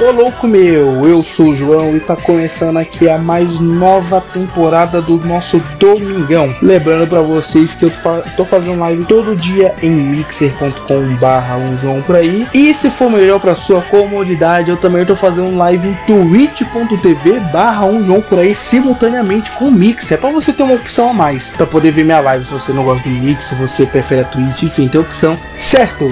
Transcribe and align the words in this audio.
Ô 0.00 0.12
louco 0.12 0.48
meu, 0.48 1.06
eu 1.06 1.22
sou 1.22 1.48
o 1.48 1.54
João 1.54 1.94
e 1.94 2.00
tá 2.00 2.16
começando 2.16 2.78
aqui 2.78 3.06
a 3.06 3.18
mais 3.18 3.60
nova 3.60 4.18
temporada 4.18 5.02
do 5.02 5.18
nosso 5.18 5.58
Domingão. 5.78 6.54
Lembrando 6.62 7.06
para 7.06 7.20
vocês 7.20 7.74
que 7.74 7.84
eu 7.84 7.92
tô 8.34 8.42
fazendo 8.46 8.80
live 8.80 9.04
todo 9.04 9.36
dia 9.36 9.74
em 9.82 9.90
mixer.com 9.90 11.16
barra 11.20 11.58
um 11.58 11.76
João 11.76 12.00
por 12.00 12.16
aí. 12.16 12.48
E 12.54 12.72
se 12.72 12.88
for 12.88 13.10
melhor 13.10 13.38
para 13.40 13.54
sua 13.54 13.82
comodidade, 13.82 14.70
eu 14.70 14.78
também 14.78 15.04
tô 15.04 15.14
fazendo 15.14 15.54
live 15.54 15.88
em 15.88 15.94
twitch.tv 16.06 17.38
barra 17.52 17.84
um 17.84 18.02
João 18.02 18.22
por 18.22 18.38
aí 18.38 18.54
simultaneamente 18.54 19.50
com 19.52 19.66
o 19.66 19.70
Mixer. 19.70 20.16
Pra 20.16 20.30
você 20.30 20.50
ter 20.50 20.62
uma 20.62 20.76
opção 20.76 21.10
a 21.10 21.12
mais 21.12 21.50
para 21.50 21.66
poder 21.66 21.90
ver 21.90 22.04
minha 22.04 22.20
live 22.20 22.46
se 22.46 22.54
você 22.54 22.72
não 22.72 22.84
gosta 22.84 23.06
do 23.06 23.14
Mix, 23.14 23.48
se 23.48 23.54
você 23.54 23.84
prefere 23.84 24.22
a 24.22 24.24
Twitch, 24.24 24.62
enfim, 24.62 24.88
tem 24.88 24.98
opção, 24.98 25.36
certo? 25.58 26.10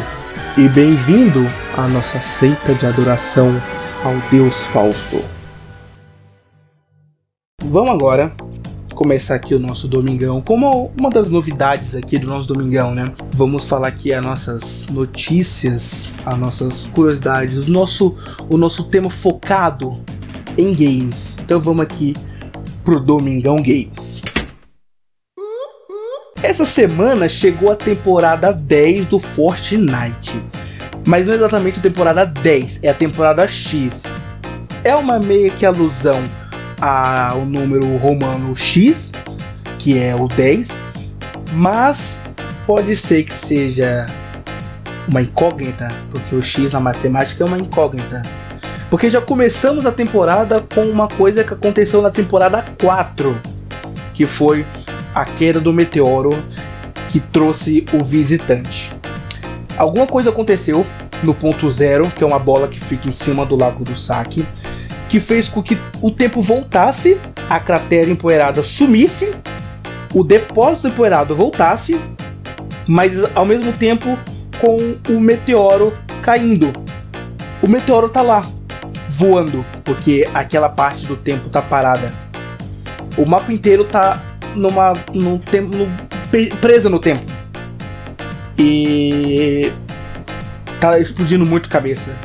E 0.58 0.68
bem-vindo 0.68 1.46
à 1.76 1.86
nossa 1.86 2.20
seita 2.20 2.74
de 2.74 2.84
adoração 2.84 3.56
ao 4.04 4.14
Deus 4.30 4.66
Fausto. 4.66 5.24
Vamos 7.64 7.90
agora 7.90 8.34
começar 8.94 9.36
aqui 9.36 9.54
o 9.54 9.60
nosso 9.60 9.86
domingão 9.86 10.40
como 10.40 10.92
uma 10.98 11.10
das 11.10 11.30
novidades 11.30 11.94
aqui 11.94 12.18
do 12.18 12.26
nosso 12.26 12.48
domingão, 12.48 12.94
né? 12.94 13.04
Vamos 13.34 13.66
falar 13.66 13.88
aqui 13.88 14.12
as 14.12 14.24
nossas 14.24 14.86
notícias, 14.86 16.12
as 16.24 16.36
nossas 16.36 16.86
curiosidades, 16.86 17.68
o 17.68 17.70
nosso 17.70 18.18
o 18.52 18.56
nosso 18.56 18.84
tema 18.84 19.10
focado 19.10 19.92
em 20.56 20.72
games. 20.72 21.38
Então 21.40 21.60
vamos 21.60 21.82
aqui 21.82 22.12
pro 22.84 23.00
Domingão 23.00 23.56
Games. 23.56 24.20
Essa 26.42 26.64
semana 26.64 27.28
chegou 27.28 27.70
a 27.70 27.76
temporada 27.76 28.52
10 28.52 29.06
do 29.06 29.18
Fortnite. 29.18 30.57
Mas 31.08 31.24
não 31.24 31.32
é 31.32 31.36
exatamente 31.36 31.78
a 31.78 31.82
temporada 31.82 32.26
10, 32.26 32.80
é 32.82 32.90
a 32.90 32.94
temporada 32.94 33.48
X. 33.48 34.02
É 34.84 34.94
uma 34.94 35.18
meio 35.18 35.50
que 35.52 35.64
alusão 35.64 36.22
ao 36.82 37.46
número 37.46 37.96
romano 37.96 38.54
X, 38.54 39.10
que 39.78 39.98
é 39.98 40.14
o 40.14 40.28
10, 40.28 40.68
mas 41.54 42.20
pode 42.66 42.94
ser 42.94 43.22
que 43.22 43.32
seja 43.32 44.04
uma 45.10 45.22
incógnita, 45.22 45.88
porque 46.10 46.34
o 46.34 46.42
X 46.42 46.72
na 46.72 46.78
matemática 46.78 47.42
é 47.42 47.46
uma 47.46 47.56
incógnita. 47.56 48.20
Porque 48.90 49.08
já 49.08 49.22
começamos 49.22 49.86
a 49.86 49.90
temporada 49.90 50.62
com 50.74 50.82
uma 50.82 51.08
coisa 51.08 51.42
que 51.42 51.54
aconteceu 51.54 52.02
na 52.02 52.10
temporada 52.10 52.62
4, 52.82 53.40
que 54.12 54.26
foi 54.26 54.66
a 55.14 55.24
queda 55.24 55.58
do 55.58 55.72
meteoro 55.72 56.38
que 57.08 57.18
trouxe 57.18 57.86
o 57.94 58.04
visitante. 58.04 58.92
Alguma 59.78 60.06
coisa 60.06 60.30
aconteceu 60.30 60.84
no 61.22 61.34
ponto 61.34 61.68
zero, 61.68 62.10
que 62.10 62.22
é 62.22 62.26
uma 62.26 62.38
bola 62.38 62.68
que 62.68 62.80
fica 62.80 63.08
em 63.08 63.12
cima 63.12 63.44
do 63.44 63.56
lago 63.56 63.82
do 63.84 63.96
saque, 63.96 64.44
que 65.08 65.18
fez 65.18 65.48
com 65.48 65.62
que 65.62 65.76
o 66.02 66.10
tempo 66.10 66.40
voltasse, 66.40 67.18
a 67.48 67.58
cratera 67.58 68.10
empoeirada 68.10 68.62
sumisse, 68.62 69.30
o 70.14 70.22
depósito 70.22 70.88
empoeirado 70.88 71.34
voltasse, 71.34 72.00
mas 72.86 73.14
ao 73.34 73.44
mesmo 73.44 73.72
tempo 73.72 74.18
com 74.60 74.76
o 75.12 75.20
meteoro 75.20 75.92
caindo. 76.22 76.72
O 77.62 77.68
meteoro 77.68 78.08
tá 78.08 78.22
lá, 78.22 78.42
voando, 79.08 79.64
porque 79.84 80.28
aquela 80.32 80.68
parte 80.68 81.06
do 81.06 81.16
tempo 81.16 81.48
tá 81.48 81.60
parada. 81.60 82.06
O 83.16 83.26
mapa 83.26 83.52
inteiro 83.52 83.84
tá 83.84 84.14
numa 84.54 84.92
no 85.12 85.38
tempo 85.38 85.76
presa 86.60 86.88
no 86.88 86.98
tempo. 86.98 87.24
E 88.56 89.72
tá 90.80 90.98
explodindo 90.98 91.48
muito 91.48 91.68
cabeça. 91.68 92.16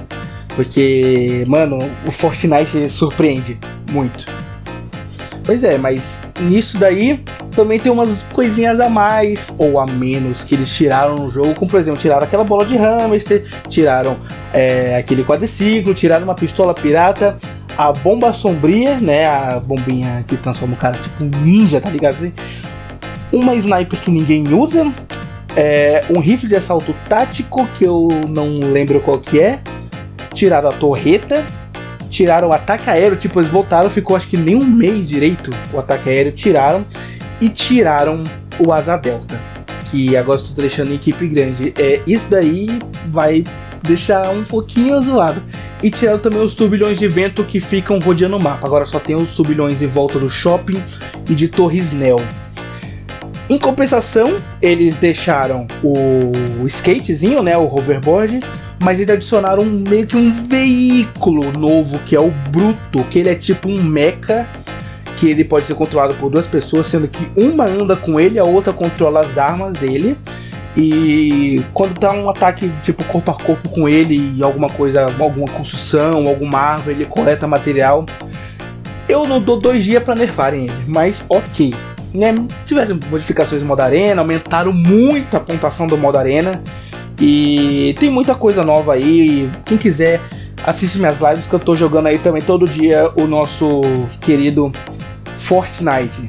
Porque, 0.55 1.43
mano, 1.47 1.77
o 2.05 2.11
Fortnite 2.11 2.89
surpreende 2.89 3.57
muito. 3.91 4.25
Pois 5.43 5.63
é, 5.63 5.77
mas 5.77 6.21
nisso 6.39 6.77
daí 6.77 7.21
também 7.53 7.79
tem 7.79 7.91
umas 7.91 8.23
coisinhas 8.31 8.79
a 8.79 8.87
mais 8.87 9.53
ou 9.57 9.79
a 9.79 9.85
menos 9.85 10.43
que 10.43 10.55
eles 10.55 10.73
tiraram 10.73 11.15
no 11.15 11.29
jogo, 11.29 11.53
como 11.53 11.69
por 11.69 11.79
exemplo, 11.79 11.99
tiraram 11.99 12.25
aquela 12.25 12.45
bola 12.45 12.65
de 12.65 12.77
hamster, 12.77 13.45
tiraram 13.67 14.15
é, 14.53 14.95
aquele 14.97 15.23
quadriciclo, 15.23 15.93
tiraram 15.93 16.23
uma 16.23 16.35
pistola 16.35 16.73
pirata, 16.73 17.37
a 17.77 17.91
bomba 17.91 18.33
sombria, 18.33 18.97
né, 19.01 19.25
a 19.25 19.59
bombinha 19.59 20.23
que 20.27 20.37
transforma 20.37 20.75
o 20.75 20.77
cara 20.77 20.97
tipo 20.97 21.25
ninja, 21.43 21.81
tá 21.81 21.89
ligado? 21.89 22.31
uma 23.33 23.55
sniper 23.55 23.99
que 23.99 24.11
ninguém 24.11 24.53
usa, 24.53 24.93
é, 25.55 26.03
um 26.09 26.19
rifle 26.19 26.49
de 26.49 26.55
assalto 26.55 26.95
tático 27.07 27.67
que 27.77 27.85
eu 27.85 28.07
não 28.35 28.59
lembro 28.71 28.99
qual 28.99 29.19
que 29.19 29.39
é, 29.39 29.59
tiraram 30.33 30.69
a 30.69 30.71
torreta, 30.71 31.43
tiraram 32.09 32.49
o 32.49 32.53
ataque 32.53 32.89
aéreo, 32.89 33.17
tipo, 33.17 33.39
eles 33.39 33.51
voltaram, 33.51 33.89
ficou 33.89 34.15
acho 34.15 34.27
que 34.27 34.37
nem 34.37 34.55
um 34.55 34.65
mês 34.65 35.07
direito 35.07 35.51
o 35.73 35.79
ataque 35.79 36.09
aéreo, 36.09 36.31
tiraram 36.31 36.85
e 37.39 37.49
tiraram 37.49 38.23
o 38.59 38.71
asa 38.71 38.97
delta, 38.97 39.39
que 39.89 40.15
agora 40.15 40.39
estou 40.39 40.55
deixando 40.55 40.91
em 40.91 40.95
equipe 40.95 41.27
grande. 41.27 41.73
É, 41.77 42.01
isso 42.07 42.27
daí 42.29 42.79
vai 43.07 43.43
deixar 43.81 44.29
um 44.29 44.43
pouquinho 44.43 44.99
zoado. 45.01 45.41
E 45.81 45.91
tiraram 45.91 46.19
também 46.19 46.39
os 46.39 46.55
turbilhões 46.55 46.97
de 46.97 47.09
vento 47.09 47.43
que 47.43 47.59
ficam 47.59 47.99
rodeando 47.99 48.37
o 48.37 48.41
mapa. 48.41 48.65
Agora 48.65 48.85
só 48.85 48.99
tem 48.99 49.17
os 49.17 49.35
turbilhões 49.35 49.81
em 49.81 49.87
volta 49.87 50.17
do 50.17 50.29
shopping 50.29 50.81
e 51.29 51.35
de 51.35 51.49
Torres 51.49 51.91
Nel. 51.91 52.21
Em 53.53 53.59
compensação, 53.59 54.35
eles 54.59 54.95
deixaram 54.95 55.67
o 55.83 56.65
skatezinho, 56.65 57.43
né, 57.43 57.55
o 57.55 57.71
hoverboard, 57.71 58.39
mas 58.81 58.99
eles 58.99 59.11
adicionaram 59.11 59.63
meio 59.63 60.07
que 60.07 60.17
um 60.17 60.33
veículo 60.33 61.51
novo 61.51 61.99
que 61.99 62.15
é 62.15 62.19
o 62.19 62.31
Bruto, 62.49 63.03
que 63.11 63.19
ele 63.19 63.29
é 63.29 63.35
tipo 63.35 63.69
um 63.69 63.83
mecha 63.83 64.49
que 65.17 65.29
ele 65.29 65.43
pode 65.43 65.67
ser 65.67 65.75
controlado 65.75 66.15
por 66.15 66.31
duas 66.31 66.47
pessoas, 66.47 66.87
sendo 66.87 67.07
que 67.07 67.27
uma 67.39 67.65
anda 67.65 67.95
com 67.95 68.19
ele, 68.19 68.39
a 68.39 68.43
outra 68.43 68.73
controla 68.73 69.21
as 69.21 69.37
armas 69.37 69.77
dele. 69.77 70.17
E 70.75 71.61
quando 71.75 71.99
tá 71.99 72.11
um 72.11 72.27
ataque 72.31 72.71
tipo 72.81 73.03
corpo 73.03 73.29
a 73.29 73.35
corpo 73.35 73.69
com 73.69 73.87
ele 73.87 74.33
e 74.35 74.41
alguma 74.41 74.67
coisa, 74.67 75.05
alguma 75.19 75.47
construção, 75.47 76.23
alguma 76.25 76.57
árvore, 76.57 76.95
ele 76.95 77.05
coleta 77.05 77.45
material. 77.45 78.03
Eu 79.07 79.27
não 79.27 79.39
dou 79.39 79.59
dois 79.59 79.83
dias 79.83 80.01
para 80.01 80.15
nerfarem 80.15 80.63
ele, 80.63 80.85
mas 80.87 81.23
ok 81.29 81.75
né, 82.13 82.33
tiveram 82.65 82.99
modificações 83.09 83.61
no 83.61 83.67
modo 83.67 83.81
arena, 83.81 84.21
aumentaram 84.21 84.71
muito 84.71 85.35
a 85.35 85.39
pontuação 85.39 85.87
do 85.87 85.97
modo 85.97 86.17
arena. 86.17 86.61
E 87.19 87.95
tem 87.99 88.09
muita 88.09 88.35
coisa 88.35 88.63
nova 88.63 88.93
aí. 88.93 89.49
Quem 89.65 89.77
quiser, 89.77 90.19
assiste 90.63 90.97
minhas 90.97 91.19
lives 91.19 91.47
que 91.47 91.53
eu 91.53 91.59
tô 91.59 91.75
jogando 91.75 92.07
aí 92.07 92.19
também 92.19 92.41
todo 92.41 92.67
dia 92.67 93.11
o 93.15 93.27
nosso 93.27 93.81
querido 94.21 94.71
Fortnite. 95.37 96.27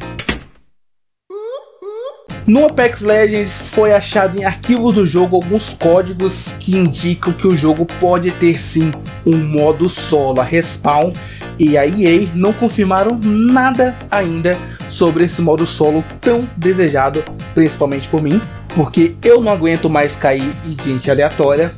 No 2.46 2.66
Apex 2.66 3.00
Legends 3.00 3.68
foi 3.70 3.94
achado 3.94 4.38
em 4.38 4.44
arquivos 4.44 4.92
do 4.92 5.06
jogo 5.06 5.36
alguns 5.36 5.72
códigos 5.72 6.48
que 6.60 6.76
indicam 6.76 7.32
que 7.32 7.46
o 7.46 7.56
jogo 7.56 7.86
pode 7.98 8.30
ter 8.32 8.58
sim 8.58 8.92
um 9.24 9.38
modo 9.46 9.88
solo, 9.88 10.42
a 10.42 10.44
Respawn 10.44 11.10
e 11.58 11.76
a 11.78 11.86
EA 11.86 12.28
não 12.34 12.52
confirmaram 12.52 13.18
nada 13.24 13.94
ainda 14.10 14.58
sobre 14.88 15.24
esse 15.24 15.40
modo 15.40 15.64
solo 15.64 16.04
tão 16.20 16.46
desejado, 16.56 17.22
principalmente 17.54 18.08
por 18.08 18.22
mim, 18.22 18.40
porque 18.74 19.14
eu 19.22 19.40
não 19.40 19.52
aguento 19.52 19.88
mais 19.88 20.16
cair 20.16 20.48
em 20.66 20.76
gente 20.84 21.10
aleatória. 21.10 21.72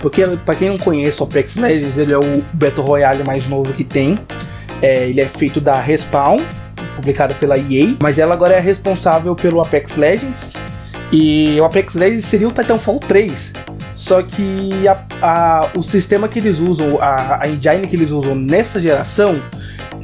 Porque, 0.00 0.24
para 0.46 0.54
quem 0.54 0.70
não 0.70 0.78
conhece 0.78 1.20
o 1.20 1.24
Apex 1.24 1.56
Legends, 1.56 1.98
ele 1.98 2.12
é 2.14 2.18
o 2.18 2.42
Battle 2.54 2.84
Royale 2.86 3.22
mais 3.22 3.46
novo 3.46 3.70
que 3.74 3.84
tem. 3.84 4.18
É, 4.80 5.06
ele 5.06 5.20
é 5.20 5.26
feito 5.26 5.60
da 5.60 5.78
Respawn, 5.78 6.40
publicada 6.96 7.34
pela 7.34 7.58
EA, 7.58 7.94
mas 8.02 8.18
ela 8.18 8.32
agora 8.32 8.54
é 8.54 8.60
responsável 8.60 9.34
pelo 9.34 9.60
Apex 9.60 9.96
Legends. 9.96 10.52
E 11.12 11.60
o 11.60 11.64
Apex 11.64 11.94
Legends 11.94 12.24
seria 12.24 12.48
o 12.48 12.52
Titanfall 12.52 12.98
3, 13.00 13.52
só 14.00 14.22
que 14.22 14.88
a, 14.88 15.04
a, 15.20 15.68
o 15.76 15.82
sistema 15.82 16.26
que 16.26 16.38
eles 16.38 16.58
usam, 16.58 16.88
a, 17.02 17.44
a 17.44 17.48
engine 17.50 17.86
que 17.86 17.94
eles 17.94 18.12
usam 18.12 18.34
nessa 18.34 18.80
geração, 18.80 19.38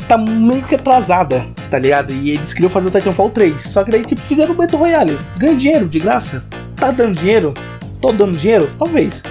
tá 0.06 0.18
meio 0.18 0.62
que 0.64 0.74
atrasada, 0.74 1.42
tá 1.70 1.78
ligado? 1.78 2.12
E 2.12 2.32
eles 2.32 2.52
queriam 2.52 2.68
fazer 2.68 2.88
o 2.88 2.90
Titanfall 2.90 3.30
3. 3.30 3.58
Só 3.62 3.82
que 3.82 3.90
daí, 3.90 4.04
tipo, 4.04 4.20
fizeram 4.20 4.52
o 4.52 4.54
Battle 4.54 4.78
Royale. 4.78 5.18
Ganha 5.38 5.56
dinheiro 5.56 5.88
de 5.88 5.98
graça? 5.98 6.44
Tá 6.76 6.90
dando 6.90 7.18
dinheiro? 7.18 7.54
Tô 7.98 8.12
dando 8.12 8.36
dinheiro? 8.36 8.68
Talvez. 8.78 9.22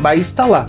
Mas 0.00 0.32
tá 0.32 0.46
lá. 0.46 0.66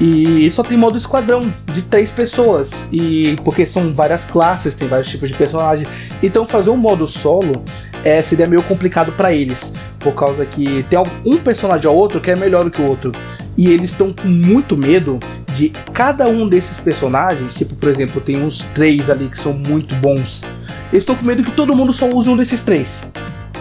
E 0.00 0.50
só 0.50 0.62
tem 0.62 0.78
modo 0.78 0.96
esquadrão 0.96 1.40
de 1.66 1.82
três 1.82 2.10
pessoas. 2.10 2.70
E 2.90 3.36
porque 3.44 3.66
são 3.66 3.90
várias 3.90 4.24
classes, 4.24 4.74
tem 4.74 4.88
vários 4.88 5.10
tipos 5.10 5.28
de 5.28 5.34
personagem. 5.34 5.86
Então 6.22 6.46
fazer 6.46 6.70
um 6.70 6.76
modo 6.76 7.06
solo 7.06 7.62
é, 8.02 8.22
seria 8.22 8.46
meio 8.46 8.62
complicado 8.62 9.12
para 9.12 9.30
eles 9.30 9.74
por 9.98 10.14
causa 10.14 10.44
que 10.46 10.82
tem 10.84 10.98
um 11.24 11.36
personagem 11.38 11.88
ou 11.88 11.96
outro 11.96 12.20
que 12.20 12.30
é 12.30 12.36
melhor 12.36 12.64
do 12.64 12.70
que 12.70 12.80
o 12.80 12.88
outro. 12.88 13.12
E 13.56 13.68
eles 13.72 13.90
estão 13.90 14.12
com 14.12 14.28
muito 14.28 14.76
medo 14.76 15.18
de 15.54 15.70
cada 15.92 16.28
um 16.28 16.48
desses 16.48 16.78
personagens, 16.78 17.54
tipo, 17.54 17.74
por 17.74 17.88
exemplo, 17.88 18.20
tem 18.20 18.40
uns 18.42 18.60
três 18.74 19.10
ali 19.10 19.28
que 19.28 19.38
são 19.38 19.60
muito 19.66 19.94
bons. 19.96 20.44
Eles 20.92 21.02
estão 21.02 21.16
com 21.16 21.24
medo 21.24 21.42
que 21.42 21.50
todo 21.50 21.76
mundo 21.76 21.92
só 21.92 22.08
use 22.08 22.28
um 22.28 22.36
desses 22.36 22.62
três. 22.62 23.00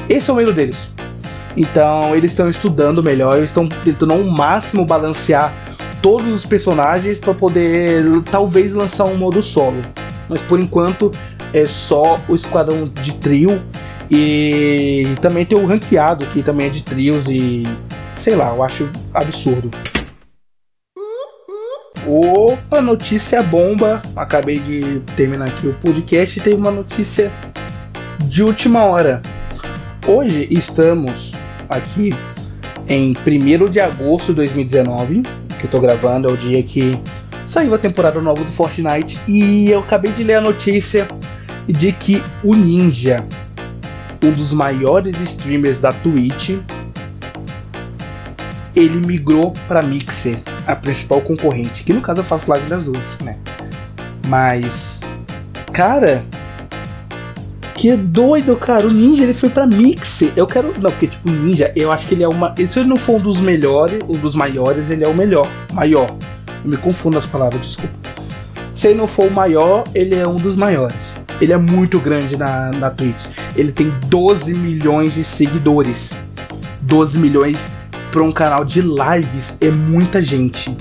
Esse 0.08 0.30
é 0.30 0.34
o 0.34 0.36
medo 0.36 0.54
deles. 0.54 0.92
Então, 1.56 2.16
eles 2.16 2.32
estão 2.32 2.48
estudando 2.48 3.02
melhor, 3.02 3.38
eles 3.38 3.50
estão 3.50 3.68
tentando 3.68 4.14
ao 4.14 4.24
máximo 4.24 4.86
balancear 4.86 5.52
todos 6.02 6.32
os 6.34 6.46
personagens 6.46 7.20
para 7.20 7.34
poder 7.34 8.04
talvez 8.32 8.74
lançar 8.74 9.08
um 9.08 9.18
modo 9.18 9.42
solo. 9.42 9.82
Mas 10.30 10.42
por 10.44 10.62
enquanto 10.62 11.10
é 11.54 11.66
só 11.66 12.16
o 12.30 12.36
esquadrão 12.36 12.88
de 13.02 13.16
trio 13.16 13.60
e 14.10 15.06
também 15.22 15.46
tem 15.46 15.58
o 15.58 15.66
ranqueado 15.66 16.26
que 16.28 16.42
também 16.42 16.68
é 16.68 16.70
de 16.70 16.84
trios 16.84 17.28
e 17.28 17.64
sei 18.16 18.36
lá, 18.36 18.54
eu 18.56 18.64
acho 18.64 18.90
absurdo. 19.14 19.70
Opa, 22.06 22.82
notícia 22.82 23.44
bomba! 23.44 24.02
Acabei 24.16 24.58
de 24.58 25.02
terminar 25.18 25.50
aqui 25.50 25.68
o 25.68 25.74
podcast 25.74 26.40
e 26.40 26.42
tem 26.42 26.54
uma 26.54 26.72
notícia 26.72 27.32
de 28.26 28.44
última 28.44 28.84
hora. 28.84 29.22
Hoje 30.08 30.48
estamos 30.50 31.34
aqui 31.68 32.14
em 32.88 33.14
1 33.14 33.70
de 33.70 33.82
agosto 33.82 34.28
de 34.28 34.36
2019, 34.36 35.22
que 35.60 35.66
eu 35.66 35.70
tô 35.70 35.82
gravando, 35.82 36.30
é 36.30 36.32
o 36.32 36.38
dia 36.38 36.64
que 36.64 36.98
saiu 37.46 37.76
a 37.76 37.78
temporada 37.78 38.22
nova 38.22 38.42
do 38.42 38.52
Fortnite, 38.52 39.20
e 39.28 39.70
eu 39.70 39.80
acabei 39.80 40.12
de 40.14 40.24
ler 40.24 40.36
a 40.36 40.42
notícia 40.42 41.08
de 41.68 41.92
que 41.92 42.24
o 42.44 42.56
Ninja, 42.56 43.26
um 44.28 44.32
dos 44.32 44.52
maiores 44.52 45.20
streamers 45.22 45.80
da 45.80 45.90
Twitch, 45.90 46.60
ele 48.76 49.08
migrou 49.08 49.54
para 49.68 49.82
Mixer, 49.82 50.40
a 50.68 50.76
principal 50.76 51.22
concorrente, 51.22 51.84
que 51.84 51.94
no 51.94 52.02
caso 52.02 52.20
eu 52.20 52.26
faço 52.26 52.50
live 52.50 52.68
das 52.68 52.84
duas, 52.84 53.18
né? 53.24 53.40
Mas, 54.28 55.00
cara, 55.72 56.24
que 57.74 57.96
doido, 57.96 58.56
cara. 58.58 58.86
O 58.86 58.90
Ninja 58.90 59.24
ele 59.24 59.34
foi 59.34 59.50
pra 59.50 59.66
Mixer. 59.66 60.34
Eu 60.36 60.46
quero. 60.46 60.74
Não, 60.80 60.92
porque 60.92 61.08
tipo, 61.08 61.30
Ninja, 61.30 61.72
eu 61.76 61.92
acho 61.92 62.08
que 62.08 62.16
ele 62.16 62.24
é 62.24 62.28
uma. 62.28 62.54
Se 62.56 62.80
ele 62.80 62.90
não 62.90 62.98
for 62.98 63.16
um 63.16 63.20
dos 63.20 63.40
melhores, 63.40 64.04
um 64.04 64.20
dos 64.20 64.36
maiores, 64.36 64.90
ele 64.90 65.04
é 65.04 65.08
o 65.08 65.16
melhor. 65.16 65.48
Maior. 65.74 66.08
Eu 66.64 66.70
me 66.70 66.78
confundo 66.78 67.18
as 67.18 67.26
palavras, 67.26 67.62
desculpa. 67.62 67.96
Se 68.76 68.88
ele 68.88 68.98
não 68.98 69.08
for 69.08 69.32
o 69.32 69.36
maior, 69.36 69.84
ele 69.96 70.16
é 70.16 70.28
um 70.28 70.36
dos 70.36 70.56
maiores. 70.56 70.98
Ele 71.40 71.54
é 71.54 71.58
muito 71.58 72.00
grande 72.00 72.36
na, 72.36 72.72
na 72.72 72.90
Twitch. 72.90 73.26
Ele 73.56 73.72
tem 73.72 73.94
12 74.08 74.54
milhões 74.56 75.14
de 75.14 75.24
seguidores. 75.24 76.12
12 76.82 77.20
milhões 77.20 77.72
para 78.12 78.24
um 78.24 78.32
canal 78.32 78.66
de 78.66 78.82
lives 78.82 79.56
é 79.62 79.70
muita 79.70 80.22
gente. 80.22 80.76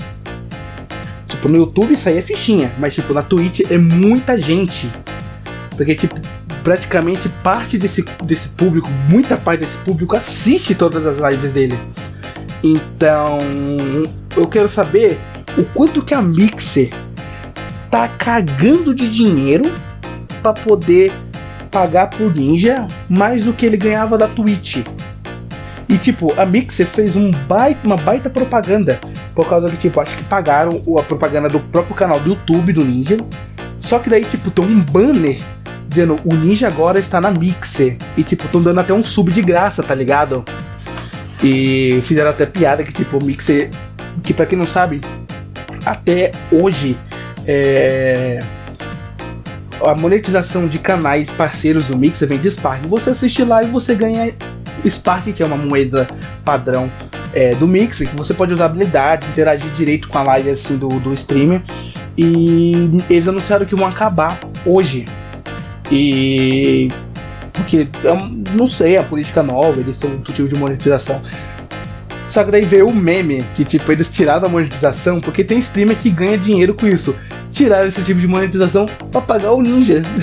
Tipo, 1.27 1.49
no 1.49 1.57
YouTube 1.57 1.93
isso 1.93 2.09
aí 2.09 2.17
é 2.17 2.21
fichinha, 2.21 2.71
mas 2.79 2.95
tipo, 2.95 3.13
na 3.13 3.21
Twitch 3.21 3.61
é 3.69 3.77
muita 3.77 4.39
gente. 4.39 4.89
Porque, 5.75 5.93
tipo, 5.93 6.15
praticamente 6.63 7.29
parte 7.43 7.77
desse, 7.77 8.01
desse 8.23 8.49
público, 8.49 8.89
muita 9.09 9.37
parte 9.37 9.61
desse 9.61 9.77
público 9.77 10.15
assiste 10.15 10.73
todas 10.73 11.05
as 11.05 11.17
lives 11.17 11.53
dele. 11.53 11.77
Então, 12.63 13.37
eu 14.35 14.47
quero 14.47 14.67
saber 14.67 15.17
o 15.57 15.63
quanto 15.65 16.03
que 16.03 16.13
a 16.13 16.21
Mixer 16.21 16.89
tá 17.91 18.07
cagando 18.07 18.93
de 18.93 19.09
dinheiro 19.09 19.71
para 20.41 20.53
poder 20.53 21.11
pagar 21.71 22.07
pro 22.07 22.31
Ninja 22.31 22.87
mais 23.09 23.43
do 23.43 23.53
que 23.53 23.65
ele 23.65 23.77
ganhava 23.77 24.17
da 24.17 24.27
Twitch. 24.27 24.77
E 25.89 25.97
tipo, 25.97 26.33
a 26.39 26.45
Mixer 26.45 26.85
fez 26.85 27.15
um 27.15 27.31
baita, 27.47 27.79
uma 27.85 27.95
baita 27.95 28.29
propaganda. 28.29 28.99
Por 29.33 29.47
causa 29.47 29.67
que, 29.67 29.77
tipo, 29.77 29.99
acho 30.01 30.17
que 30.17 30.23
pagaram 30.23 30.69
a 30.97 31.03
propaganda 31.03 31.47
do 31.47 31.59
próprio 31.59 31.95
canal 31.95 32.19
do 32.19 32.31
YouTube 32.31 32.73
do 32.73 32.83
Ninja. 32.83 33.17
Só 33.79 33.99
que 33.99 34.09
daí, 34.09 34.25
tipo, 34.25 34.51
tem 34.51 34.65
um 34.65 34.79
banner 34.79 35.37
dizendo 35.87 36.17
o 36.23 36.33
Ninja 36.33 36.67
agora 36.67 36.99
está 36.99 37.19
na 37.19 37.31
Mixer. 37.31 37.97
E 38.17 38.23
tipo, 38.23 38.45
estão 38.45 38.61
dando 38.61 38.79
até 38.79 38.93
um 38.93 39.03
sub 39.03 39.31
de 39.31 39.41
graça, 39.41 39.81
tá 39.81 39.95
ligado? 39.95 40.43
E 41.43 41.99
fizeram 42.03 42.29
até 42.29 42.45
piada 42.45 42.83
que 42.83 42.91
tipo, 42.91 43.17
o 43.17 43.25
Mixer. 43.25 43.69
Que 44.23 44.33
pra 44.33 44.45
quem 44.45 44.57
não 44.57 44.65
sabe, 44.65 44.99
até 45.85 46.31
hoje 46.51 46.97
é, 47.45 48.39
a 49.85 49.99
monetização 49.99 50.67
de 50.67 50.79
canais 50.79 51.29
parceiros 51.29 51.87
do 51.89 51.97
Mixer 51.97 52.27
vem 52.27 52.39
de 52.39 52.49
Spark. 52.51 52.85
Você 52.87 53.11
assiste 53.11 53.43
lá 53.43 53.63
e 53.63 53.67
você 53.67 53.95
ganha 53.95 54.33
Spark, 54.87 55.33
que 55.33 55.43
é 55.43 55.45
uma 55.45 55.57
moeda 55.57 56.07
padrão 56.43 56.91
é, 57.33 57.53
do 57.55 57.67
Mixer, 57.67 58.09
que 58.09 58.15
você 58.15 58.33
pode 58.33 58.53
usar 58.53 58.65
habilidades, 58.65 59.27
interagir 59.29 59.69
direito 59.71 60.07
com 60.07 60.17
a 60.17 60.23
live 60.23 60.49
assim, 60.49 60.77
do, 60.77 60.87
do 60.87 61.13
streamer. 61.13 61.61
E 62.17 62.89
eles 63.09 63.27
anunciaram 63.27 63.65
que 63.65 63.75
vão 63.75 63.87
acabar 63.87 64.39
hoje. 64.65 65.05
E. 65.91 66.89
Porque, 67.53 67.87
não 68.53 68.67
sei, 68.67 68.97
a 68.97 69.03
política 69.03 69.41
nova, 69.41 69.79
eles 69.79 69.97
têm 69.97 70.11
outro 70.11 70.33
tipo 70.33 70.47
de 70.47 70.55
monetização. 70.55 71.19
Só 72.29 72.43
que 72.43 72.51
daí 72.51 72.65
veio 72.65 72.87
o 72.87 72.93
meme, 72.93 73.41
que 73.55 73.63
tipo, 73.63 73.91
eles 73.91 74.09
tiraram 74.09 74.45
a 74.47 74.49
monetização, 74.49 75.19
porque 75.19 75.43
tem 75.43 75.59
streamer 75.59 75.97
que 75.97 76.09
ganha 76.09 76.37
dinheiro 76.37 76.73
com 76.73 76.87
isso. 76.87 77.15
Tiraram 77.57 77.87
esse 77.87 78.03
tipo 78.03 78.19
de 78.19 78.27
monetização 78.27 78.85
pra 79.11 79.19
pagar 79.19 79.51
o 79.51 79.63
ninja. 79.63 80.03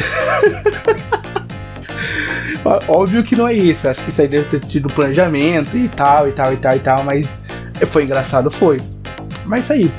Óbvio 2.87 3.25
que 3.25 3.35
não 3.35 3.49
é 3.49 3.55
isso, 3.55 3.89
acho 3.89 4.05
que 4.05 4.11
isso 4.11 4.23
aí 4.23 4.29
deve 4.29 4.45
ter 4.45 4.61
tido 4.61 4.89
planejamento 4.89 5.77
e 5.77 5.89
tal, 5.89 6.29
e 6.29 6.33
tal, 6.33 6.55
e 6.55 6.57
tal, 6.57 6.77
e 6.77 6.79
tal, 6.79 7.03
mas 7.03 7.43
foi 7.89 8.05
engraçado, 8.05 8.53
foi. 8.53 8.77
Mas 9.47 9.65
isso 9.65 9.73
aí. 9.73 9.91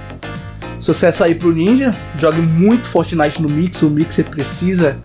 Sucesso 0.79 1.25
aí 1.25 1.35
pro 1.35 1.51
Ninja, 1.51 1.89
jogue 2.17 2.47
muito 2.47 2.87
Fortnite 2.87 3.41
no 3.41 3.51
Mix, 3.51 3.81
o 3.81 3.89
Mix 3.89 4.17
precisa 4.21 4.97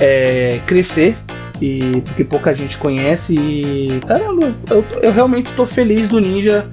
é, 0.00 0.58
crescer 0.66 1.14
e 1.60 2.00
porque 2.06 2.24
pouca 2.24 2.54
gente 2.54 2.78
conhece 2.78 3.34
e 3.34 4.00
caramba, 4.06 4.50
eu, 4.70 4.82
eu 5.02 5.12
realmente 5.12 5.52
tô 5.52 5.66
feliz 5.66 6.08
do 6.08 6.20
Ninja 6.20 6.66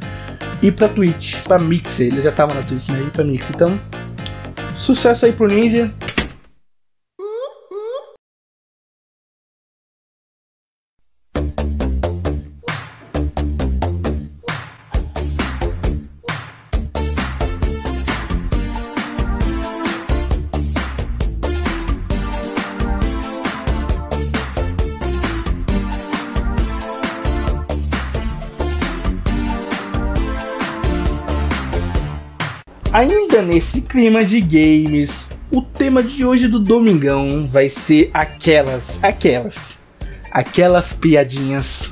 ir 0.62 0.72
pra 0.72 0.88
Twitch, 0.88 1.42
pra 1.42 1.60
Mixer, 1.60 2.08
ele 2.08 2.22
já 2.22 2.32
tava 2.32 2.54
na 2.54 2.62
Twitch, 2.62 2.88
né? 2.88 3.02
Ir 3.02 3.10
pra 3.10 3.26
Mixer, 3.26 3.54
então 3.54 3.78
sucesso 4.84 5.26
aí 5.26 5.32
pro 5.32 5.48
Ninja. 5.48 5.90
Nesse 33.44 33.82
clima 33.82 34.24
de 34.24 34.40
games, 34.40 35.30
o 35.52 35.62
tema 35.62 36.02
de 36.02 36.26
hoje 36.26 36.48
do 36.48 36.60
Domingão 36.60 37.46
vai 37.46 37.70
ser 37.70 38.10
aquelas, 38.14 39.00
aquelas, 39.04 39.78
aquelas 40.32 40.94
piadinhas, 40.94 41.92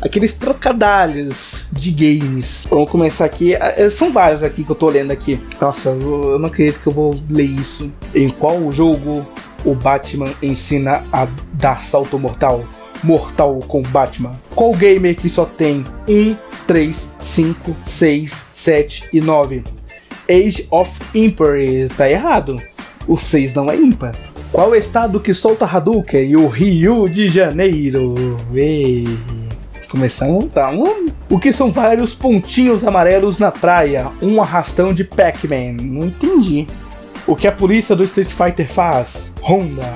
aqueles 0.00 0.32
trocadalhos 0.32 1.66
de 1.72 1.90
games. 1.90 2.66
Vamos 2.70 2.90
começar 2.90 3.24
aqui, 3.24 3.54
é, 3.54 3.90
são 3.90 4.12
vários 4.12 4.42
aqui 4.42 4.62
que 4.62 4.70
eu 4.70 4.76
tô 4.76 4.88
lendo 4.88 5.10
aqui. 5.10 5.40
Nossa, 5.60 5.90
eu 5.90 6.38
não 6.38 6.46
acredito 6.46 6.80
que 6.80 6.86
eu 6.86 6.92
vou 6.92 7.20
ler 7.28 7.44
isso. 7.44 7.90
Em 8.14 8.30
qual 8.30 8.72
jogo 8.72 9.26
o 9.64 9.74
Batman 9.74 10.32
ensina 10.42 11.02
a 11.12 11.26
dar 11.52 11.82
salto 11.82 12.18
mortal? 12.18 12.64
Mortal 13.02 13.60
com 13.66 13.82
Batman. 13.82 14.38
Qual 14.54 14.72
gamer 14.72 15.16
que 15.16 15.28
só 15.28 15.44
tem 15.44 15.84
1, 16.08 16.36
3, 16.66 17.08
5, 17.18 17.76
6, 17.84 18.46
7 18.52 19.08
e 19.12 19.20
9? 19.20 19.79
Age 20.30 20.68
of 20.70 21.00
Empires. 21.12 21.90
Tá 21.96 22.08
errado. 22.08 22.62
O 23.08 23.16
6 23.16 23.52
não 23.52 23.68
é 23.68 23.74
ímpar. 23.74 24.14
Qual 24.52 24.74
estado 24.76 25.18
que 25.18 25.34
solta 25.34 25.64
Hadouken? 25.64 26.30
E 26.30 26.36
o 26.36 26.46
Rio 26.46 27.08
de 27.08 27.28
Janeiro. 27.28 28.38
Ei. 28.54 29.06
Começamos, 29.90 30.46
tá? 30.52 30.70
O 31.28 31.40
que 31.40 31.52
são 31.52 31.72
vários 31.72 32.14
pontinhos 32.14 32.84
amarelos 32.84 33.40
na 33.40 33.50
praia? 33.50 34.06
Um 34.22 34.40
arrastão 34.40 34.94
de 34.94 35.02
Pac-Man. 35.02 35.82
Não 35.82 36.06
entendi. 36.06 36.66
O 37.26 37.34
que 37.34 37.48
a 37.48 37.52
polícia 37.52 37.96
do 37.96 38.04
Street 38.04 38.28
Fighter 38.28 38.70
faz? 38.70 39.32
Honda. 39.42 39.92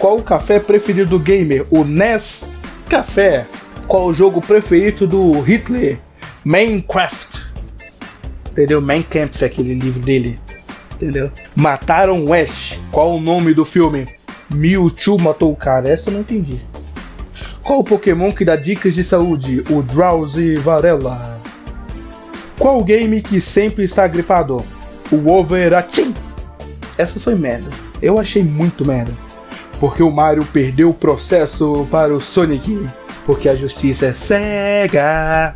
Qual 0.00 0.16
o 0.18 0.22
café 0.22 0.58
preferido 0.58 1.10
do 1.10 1.18
gamer? 1.18 1.64
O 1.70 1.84
NES 1.84 2.50
Café. 2.88 3.46
Qual 3.86 4.06
o 4.06 4.14
jogo 4.14 4.40
preferido 4.40 5.06
do 5.06 5.40
Hitler? 5.40 5.98
Minecraft 6.44 7.43
entendeu? 8.54 8.80
Mein 8.80 9.02
Kampf, 9.02 9.44
aquele 9.44 9.74
livro 9.74 10.00
dele, 10.00 10.38
entendeu? 10.92 11.30
Mataram 11.56 12.32
Ash. 12.32 12.78
Qual 12.92 13.16
o 13.16 13.20
nome 13.20 13.52
do 13.52 13.64
filme? 13.64 14.06
Mewtwo 14.48 15.20
matou 15.20 15.52
o 15.52 15.56
cara. 15.56 15.88
Essa 15.88 16.08
eu 16.08 16.14
não 16.14 16.20
entendi. 16.20 16.60
Qual 17.62 17.80
o 17.80 17.84
Pokémon 17.84 18.30
que 18.30 18.44
dá 18.44 18.54
dicas 18.54 18.94
de 18.94 19.02
saúde? 19.02 19.64
O 19.70 19.82
Drowsy 19.82 20.54
Varela. 20.54 21.40
Qual 22.56 22.78
o 22.78 22.84
game 22.84 23.20
que 23.20 23.40
sempre 23.40 23.84
está 23.84 24.06
gripado? 24.06 24.64
O 25.10 25.28
Overachin. 25.28 26.14
Essa 26.96 27.18
foi 27.18 27.34
merda. 27.34 27.68
Eu 28.00 28.20
achei 28.20 28.44
muito 28.44 28.84
merda. 28.84 29.12
Porque 29.80 30.02
o 30.02 30.10
Mario 30.10 30.44
perdeu 30.44 30.90
o 30.90 30.94
processo 30.94 31.88
para 31.90 32.14
o 32.14 32.20
Sonic. 32.20 32.88
Porque 33.26 33.48
a 33.48 33.56
justiça 33.56 34.06
é 34.06 34.12
cega. 34.12 35.54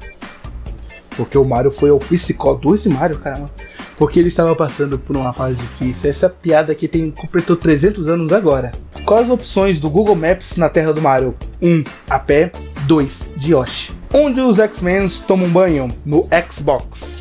Porque 1.18 1.36
o 1.36 1.44
Mario 1.44 1.72
foi 1.72 1.90
o 1.90 1.98
psicólogo 1.98 2.78
de 2.78 2.88
Mario, 2.88 3.18
caramba. 3.18 3.50
Porque 3.96 4.20
ele 4.20 4.28
estava 4.28 4.54
passando 4.54 4.96
por 5.00 5.16
uma 5.16 5.32
fase 5.32 5.56
difícil. 5.56 6.08
Essa 6.08 6.28
piada 6.28 6.70
aqui 6.70 6.86
tem 6.86 7.10
completou 7.10 7.56
300 7.56 8.06
anos 8.06 8.32
agora. 8.32 8.70
Quais 9.04 9.24
as 9.24 9.30
opções 9.30 9.80
do 9.80 9.90
Google 9.90 10.14
Maps 10.14 10.56
na 10.56 10.68
terra 10.68 10.92
do 10.92 11.02
Mario? 11.02 11.34
1. 11.60 11.68
Um, 11.68 11.84
a 12.08 12.20
pé. 12.20 12.52
2. 12.86 13.30
De 13.36 13.52
Yoshi. 13.52 13.92
Onde 14.14 14.40
os 14.40 14.60
X-Men 14.60 15.08
tomam 15.26 15.48
banho? 15.48 15.88
No 16.06 16.28
Xbox. 16.48 17.20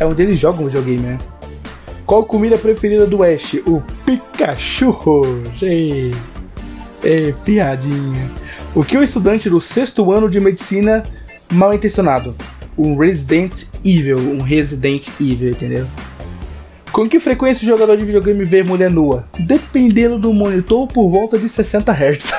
É 0.00 0.04
onde 0.04 0.22
eles 0.24 0.40
jogam 0.40 0.64
o 0.64 0.66
videogame, 0.66 0.98
né? 0.98 1.18
Qual 2.04 2.22
a 2.22 2.26
comida 2.26 2.58
preferida 2.58 3.06
do 3.06 3.22
Ash? 3.22 3.54
O 3.64 3.80
Pikachu. 4.04 4.92
Ei, 5.62 6.12
ei, 7.04 7.32
piadinha. 7.44 8.28
O 8.74 8.82
que 8.82 8.98
o 8.98 9.02
estudante 9.04 9.48
do 9.48 9.60
sexto 9.60 10.10
ano 10.10 10.28
de 10.28 10.40
medicina 10.40 11.04
mal 11.52 11.72
intencionado? 11.72 12.34
Um 12.82 12.96
Resident 12.96 13.66
Evil. 13.84 14.16
Um 14.16 14.40
Resident 14.40 15.08
Evil, 15.20 15.50
entendeu? 15.50 15.86
Com 16.90 17.06
que 17.06 17.20
frequência 17.20 17.62
o 17.62 17.66
jogador 17.66 17.94
de 17.94 18.06
videogame 18.06 18.42
vê 18.42 18.62
mulher 18.62 18.90
nua? 18.90 19.26
Dependendo 19.38 20.18
do 20.18 20.32
monitor, 20.32 20.88
por 20.88 21.10
volta 21.10 21.38
de 21.38 21.46
60 21.46 21.92
Hz. 21.92 22.32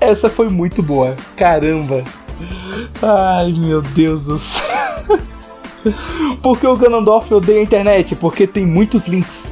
Essa 0.00 0.30
foi 0.30 0.48
muito 0.48 0.82
boa. 0.82 1.14
Caramba. 1.36 2.02
Ai, 3.02 3.52
meu 3.52 3.82
Deus 3.82 4.24
do 4.24 4.38
céu. 4.38 4.64
Por 6.42 6.58
que 6.58 6.66
o 6.66 6.74
Ganondorf 6.74 7.30
odeia 7.34 7.60
a 7.60 7.62
internet? 7.62 8.16
Porque 8.16 8.46
tem 8.46 8.64
muitos 8.64 9.06
links. 9.06 9.46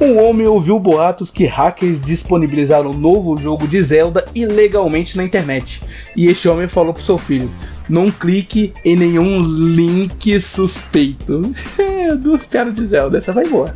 Um 0.00 0.22
homem 0.22 0.46
ouviu 0.46 0.78
boatos 0.78 1.30
que 1.30 1.46
hackers 1.46 2.02
disponibilizaram 2.02 2.90
um 2.90 2.98
novo 2.98 3.36
jogo 3.38 3.66
de 3.66 3.80
Zelda 3.80 4.24
ilegalmente 4.34 5.16
na 5.16 5.22
internet. 5.22 5.80
E 6.16 6.26
este 6.26 6.48
homem 6.48 6.66
falou 6.66 6.92
pro 6.92 7.02
seu 7.02 7.16
filho: 7.16 7.50
Não 7.88 8.10
clique 8.10 8.72
em 8.84 8.96
nenhum 8.96 9.40
link 9.40 10.40
suspeito. 10.40 11.54
Duas 12.20 12.44
piadas 12.44 12.74
de 12.74 12.86
Zelda, 12.86 13.18
essa 13.18 13.32
vai 13.32 13.46
boa. 13.46 13.74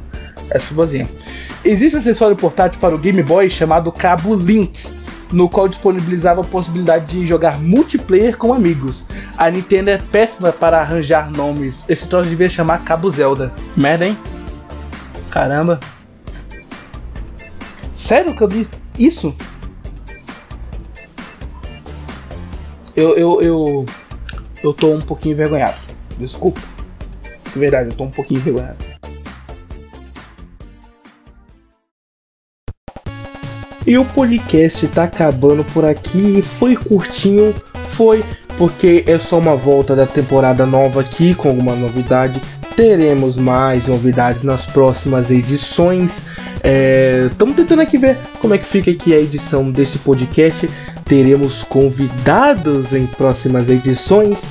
Essa 0.50 0.74
boazinha. 0.74 1.08
Existe 1.64 1.94
um 1.94 1.98
acessório 1.98 2.36
portátil 2.36 2.80
para 2.80 2.94
o 2.94 2.98
Game 2.98 3.22
Boy 3.22 3.48
chamado 3.48 3.92
Cabo 3.92 4.34
Link 4.34 4.98
no 5.30 5.48
qual 5.48 5.68
disponibilizava 5.68 6.40
a 6.40 6.44
possibilidade 6.44 7.06
de 7.06 7.26
jogar 7.26 7.60
multiplayer 7.60 8.36
com 8.36 8.52
amigos. 8.52 9.04
A 9.36 9.50
Nintendo 9.50 9.90
é 9.90 9.98
péssima 9.98 10.52
para 10.52 10.80
arranjar 10.80 11.30
nomes. 11.30 11.84
Esse 11.86 12.08
troço 12.08 12.30
devia 12.30 12.48
chamar 12.48 12.82
Cabo 12.82 13.10
Zelda. 13.10 13.52
Merda, 13.76 14.06
hein? 14.06 14.16
Caramba. 15.30 15.78
Sério 17.98 18.32
que 18.32 18.40
eu 18.40 18.48
vi 18.48 18.68
isso? 18.96 19.34
Eu, 22.94 23.18
eu, 23.18 23.42
eu, 23.42 23.86
eu 24.62 24.72
tô 24.72 24.94
um 24.94 25.00
pouquinho 25.00 25.32
envergonhado. 25.32 25.76
Desculpa. 26.16 26.60
De 27.52 27.58
verdade, 27.58 27.90
eu 27.90 27.96
tô 27.96 28.04
um 28.04 28.10
pouquinho 28.10 28.38
envergonhado. 28.38 28.78
E 33.84 33.98
o 33.98 34.04
podcast 34.04 34.86
tá 34.88 35.02
acabando 35.02 35.64
por 35.64 35.84
aqui. 35.84 36.40
Foi 36.40 36.76
curtinho, 36.76 37.52
foi 37.88 38.24
porque 38.56 39.02
é 39.08 39.18
só 39.18 39.38
uma 39.38 39.56
volta 39.56 39.96
da 39.96 40.06
temporada 40.06 40.64
nova 40.64 41.00
aqui 41.00 41.34
com 41.34 41.48
alguma 41.48 41.74
novidade. 41.74 42.40
Teremos 42.78 43.36
mais 43.36 43.88
novidades 43.88 44.44
nas 44.44 44.64
próximas 44.64 45.32
edições. 45.32 46.22
Estamos 47.28 47.54
é, 47.54 47.56
tentando 47.56 47.82
aqui 47.82 47.98
ver 47.98 48.16
como 48.40 48.54
é 48.54 48.58
que 48.58 48.64
fica 48.64 48.88
aqui 48.88 49.12
a 49.12 49.18
edição 49.18 49.68
desse 49.68 49.98
podcast. 49.98 50.70
Teremos 51.04 51.64
convidados 51.64 52.92
em 52.92 53.04
próximas 53.04 53.68
edições. 53.68 54.44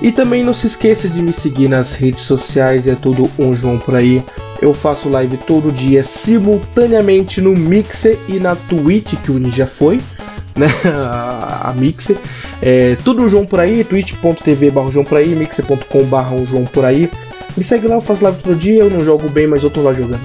E 0.00 0.10
também 0.10 0.42
não 0.42 0.54
se 0.54 0.66
esqueça 0.66 1.10
de 1.10 1.20
me 1.20 1.30
seguir 1.30 1.68
nas 1.68 1.94
redes 1.94 2.22
sociais, 2.22 2.86
é 2.86 2.94
tudo 2.94 3.30
um 3.38 3.54
João 3.54 3.76
por 3.78 3.96
aí. 3.96 4.24
Eu 4.62 4.72
faço 4.72 5.10
live 5.10 5.36
todo 5.36 5.70
dia, 5.70 6.02
simultaneamente 6.02 7.42
no 7.42 7.52
Mixer 7.52 8.18
e 8.26 8.40
na 8.40 8.56
Twitch, 8.56 9.12
que 9.22 9.30
o 9.30 9.38
Ninja 9.38 9.66
foi, 9.66 10.00
né? 10.56 10.68
a 10.86 11.70
Mixer. 11.76 12.16
É, 12.62 12.96
tudo 13.04 13.28
João 13.28 13.44
por 13.44 13.60
aí, 13.60 13.84
twitch.tv 13.84 14.70
barra 14.70 14.90
João 14.90 15.04
por 15.04 15.18
aí, 15.18 15.34
mixer.com 15.34 16.04
barra 16.04 16.34
João 16.46 16.64
por 16.64 16.86
aí. 16.86 17.10
Me 17.56 17.62
segue 17.62 17.86
lá, 17.86 17.96
eu 17.96 18.00
faço 18.00 18.24
live 18.24 18.42
todo 18.42 18.56
dia, 18.56 18.82
eu 18.82 18.90
não 18.90 19.04
jogo 19.04 19.28
bem, 19.28 19.46
mas 19.46 19.62
eu 19.62 19.70
tô 19.70 19.82
lá 19.82 19.92
jogando. 19.92 20.20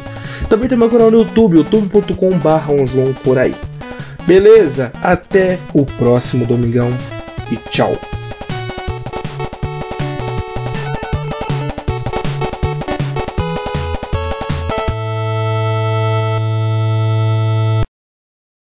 Também 0.48 0.68
tem 0.68 0.78
meu 0.78 0.90
canal 0.90 1.12
no 1.12 1.20
YouTube, 1.20 1.58
youtube.com 1.58 2.32
barra 2.40 2.74
João 2.88 3.14
por 3.24 3.38
aí. 3.38 3.54
Beleza? 4.26 4.92
Até 5.02 5.58
o 5.74 5.86
próximo 5.86 6.46
domingão 6.46 6.90
e 7.52 7.58
tchau. 7.70 7.96